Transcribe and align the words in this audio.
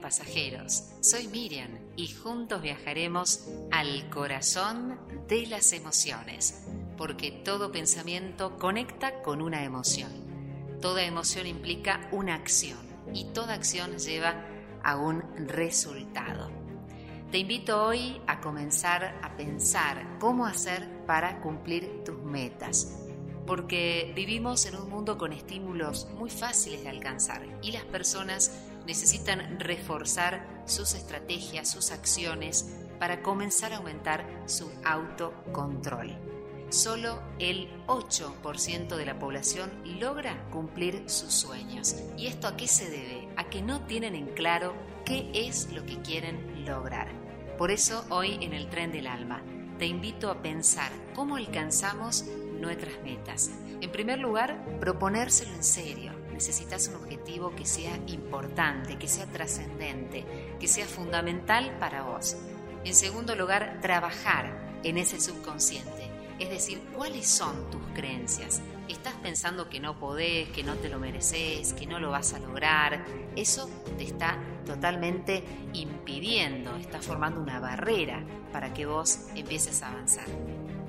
pasajeros. 0.00 0.84
Soy 1.00 1.28
Miriam 1.28 1.70
y 1.96 2.08
juntos 2.08 2.60
viajaremos 2.60 3.48
al 3.70 4.10
corazón 4.10 4.98
de 5.28 5.46
las 5.46 5.72
emociones, 5.72 6.66
porque 6.98 7.30
todo 7.30 7.72
pensamiento 7.72 8.58
conecta 8.58 9.22
con 9.22 9.40
una 9.40 9.64
emoción. 9.64 10.12
Toda 10.82 11.04
emoción 11.04 11.46
implica 11.46 12.08
una 12.12 12.34
acción 12.34 12.78
y 13.14 13.24
toda 13.32 13.54
acción 13.54 13.98
lleva 13.98 14.44
a 14.82 14.96
un 14.96 15.22
resultado. 15.48 16.50
Te 17.30 17.38
invito 17.38 17.82
hoy 17.82 18.20
a 18.26 18.40
comenzar 18.40 19.18
a 19.22 19.36
pensar 19.36 20.18
cómo 20.18 20.46
hacer 20.46 21.06
para 21.06 21.40
cumplir 21.40 22.04
tus 22.04 22.18
metas 22.18 23.02
porque 23.46 24.12
vivimos 24.16 24.66
en 24.66 24.74
un 24.74 24.90
mundo 24.90 25.16
con 25.16 25.32
estímulos 25.32 26.08
muy 26.18 26.30
fáciles 26.30 26.82
de 26.82 26.88
alcanzar 26.88 27.46
y 27.62 27.70
las 27.70 27.84
personas 27.84 28.50
necesitan 28.86 29.60
reforzar 29.60 30.62
sus 30.66 30.94
estrategias, 30.94 31.70
sus 31.70 31.90
acciones 31.90 32.74
para 32.98 33.22
comenzar 33.22 33.72
a 33.72 33.76
aumentar 33.78 34.26
su 34.46 34.70
autocontrol. 34.84 36.16
Solo 36.70 37.22
el 37.38 37.68
8% 37.86 38.96
de 38.96 39.06
la 39.06 39.18
población 39.18 39.70
logra 40.00 40.48
cumplir 40.50 41.04
sus 41.08 41.32
sueños. 41.32 41.96
¿Y 42.16 42.26
esto 42.26 42.48
a 42.48 42.56
qué 42.56 42.66
se 42.66 42.90
debe? 42.90 43.28
A 43.36 43.48
que 43.48 43.62
no 43.62 43.86
tienen 43.86 44.14
en 44.16 44.26
claro 44.34 44.74
qué 45.04 45.30
es 45.32 45.70
lo 45.72 45.86
que 45.86 46.00
quieren 46.02 46.64
lograr. 46.64 47.08
Por 47.56 47.70
eso 47.70 48.04
hoy 48.10 48.38
en 48.40 48.52
el 48.52 48.68
tren 48.68 48.90
del 48.90 49.06
alma 49.06 49.42
te 49.78 49.86
invito 49.86 50.30
a 50.30 50.42
pensar 50.42 50.90
cómo 51.14 51.36
alcanzamos 51.36 52.24
nuestras 52.60 53.00
metas. 53.02 53.50
En 53.80 53.92
primer 53.92 54.18
lugar, 54.18 54.64
proponérselo 54.80 55.54
en 55.54 55.64
serio. 55.64 56.25
Necesitas 56.36 56.88
un 56.88 56.96
objetivo 56.96 57.56
que 57.56 57.64
sea 57.64 57.98
importante, 58.08 58.98
que 58.98 59.08
sea 59.08 59.24
trascendente, 59.24 60.26
que 60.60 60.68
sea 60.68 60.84
fundamental 60.84 61.78
para 61.80 62.02
vos. 62.02 62.36
En 62.84 62.94
segundo 62.94 63.34
lugar, 63.34 63.78
trabajar 63.80 64.78
en 64.84 64.98
ese 64.98 65.18
subconsciente. 65.18 66.10
Es 66.38 66.50
decir, 66.50 66.82
¿cuáles 66.94 67.26
son 67.26 67.70
tus 67.70 67.80
creencias? 67.94 68.60
¿Estás 68.86 69.14
pensando 69.14 69.70
que 69.70 69.80
no 69.80 69.98
podés, 69.98 70.50
que 70.50 70.62
no 70.62 70.74
te 70.74 70.90
lo 70.90 70.98
mereces, 70.98 71.72
que 71.72 71.86
no 71.86 72.00
lo 72.00 72.10
vas 72.10 72.34
a 72.34 72.38
lograr? 72.38 73.06
Eso 73.34 73.70
te 73.96 74.04
está 74.04 74.38
totalmente 74.66 75.42
impidiendo, 75.72 76.76
está 76.76 77.00
formando 77.00 77.40
una 77.40 77.60
barrera 77.60 78.22
para 78.52 78.74
que 78.74 78.84
vos 78.84 79.20
empieces 79.34 79.80
a 79.80 79.90
avanzar. 79.90 80.26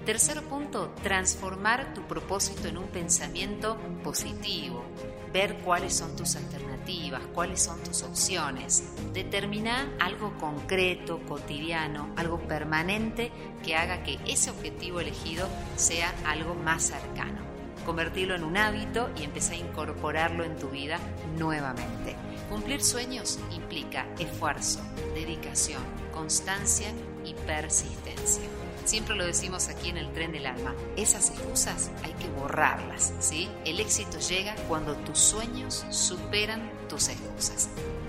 Tercer 0.08 0.42
punto, 0.44 0.94
transformar 1.04 1.94
tu 1.94 2.02
propósito 2.04 2.70
en 2.70 2.78
un 2.78 2.88
pensamiento 2.88 3.76
positivo. 4.06 4.86
Ver 5.34 5.58
cuáles 5.58 5.98
son 5.98 6.16
tus 6.16 6.38
alternativas, 6.38 7.22
cuáles 7.34 7.62
son 7.62 7.84
tus 7.84 8.04
opciones. 8.04 8.86
Determinar 9.12 9.86
algo 10.00 10.32
concreto, 10.38 11.20
cotidiano, 11.28 12.08
algo 12.16 12.40
permanente 12.40 13.34
que 13.66 13.76
haga 13.76 14.04
que 14.04 14.18
ese 14.26 14.50
objetivo 14.50 15.02
elegido 15.02 15.46
sea 15.76 16.16
algo 16.26 16.56
más 16.56 16.84
cercano. 16.84 17.42
Convertirlo 17.86 18.36
en 18.36 18.46
un 18.46 18.56
hábito 18.56 19.10
y 19.18 19.26
empezar 19.26 19.56
a 19.56 19.58
incorporarlo 19.58 20.46
en 20.46 20.56
tu 20.56 20.70
vida 20.70 21.00
nuevamente. 21.38 22.16
Cumplir 22.50 22.82
sueños 22.82 23.40
implica 23.52 24.06
esfuerzo, 24.18 24.80
dedicación, 25.14 25.84
constancia 26.14 26.94
y 27.26 27.34
persistencia. 27.34 28.46
Siempre 28.88 29.16
lo 29.16 29.26
decimos 29.26 29.68
aquí 29.68 29.90
en 29.90 29.98
el 29.98 30.14
tren 30.14 30.32
del 30.32 30.46
alma. 30.46 30.74
Esas 30.96 31.32
excusas 31.32 31.92
hay 32.06 32.14
que 32.14 32.30
borrarlas, 32.30 33.12
¿sí? 33.20 33.50
El 33.66 33.82
éxito 33.82 34.18
llega 34.18 34.56
cuando 34.70 34.96
tus 34.96 35.20
sueños 35.20 35.86
superan 35.90 36.72
tus 36.88 37.10
excusas. 37.10 37.68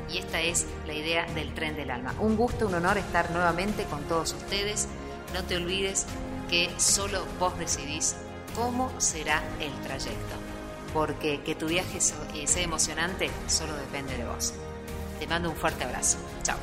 Y 0.08 0.18
esta 0.18 0.40
es 0.40 0.66
la 0.86 0.94
idea 0.94 1.26
del 1.32 1.52
tren 1.52 1.74
del 1.74 1.90
alma. 1.90 2.14
Un 2.20 2.36
gusto, 2.36 2.68
un 2.68 2.74
honor 2.74 2.96
estar 2.96 3.28
nuevamente 3.32 3.82
con 3.86 4.04
todos 4.04 4.34
ustedes. 4.34 4.86
No 5.34 5.42
te 5.42 5.56
olvides 5.56 6.06
que 6.48 6.70
solo 6.76 7.26
vos 7.40 7.58
decidís 7.58 8.14
cómo 8.54 8.92
será 9.00 9.42
el 9.58 9.72
trayecto. 9.82 10.36
Porque 10.94 11.40
que 11.42 11.56
tu 11.56 11.66
viaje 11.66 12.00
sea 12.00 12.62
emocionante 12.62 13.28
solo 13.48 13.74
depende 13.74 14.16
de 14.16 14.26
vos. 14.26 14.54
Te 15.18 15.26
mando 15.26 15.50
un 15.50 15.56
fuerte 15.56 15.82
abrazo. 15.82 16.18
Chao. 16.44 16.56